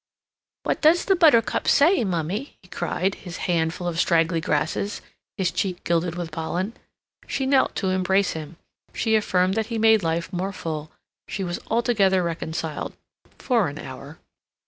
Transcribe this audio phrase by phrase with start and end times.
[0.63, 4.99] "What does the buttercup say, mummy?" he cried, his hand full of straggly grasses,
[5.37, 6.73] his cheek gilded with pollen.
[7.27, 8.57] She knelt to embrace him;
[8.95, 10.91] she affirmed that he made life more than full;
[11.27, 12.95] she was altogether reconciled...
[13.37, 14.17] for an hour.